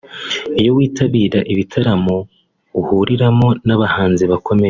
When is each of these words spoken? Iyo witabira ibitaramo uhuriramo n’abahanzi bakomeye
Iyo 0.59 0.71
witabira 0.77 1.39
ibitaramo 1.51 2.17
uhuriramo 2.79 3.47
n’abahanzi 3.67 4.23
bakomeye 4.31 4.59